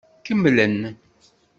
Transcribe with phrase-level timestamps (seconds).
[0.23, 0.77] Kemmlen.